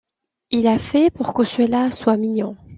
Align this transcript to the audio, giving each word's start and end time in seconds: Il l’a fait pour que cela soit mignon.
Il 0.49 0.63
l’a 0.63 0.79
fait 0.79 1.11
pour 1.13 1.31
que 1.35 1.43
cela 1.43 1.91
soit 1.91 2.17
mignon. 2.17 2.57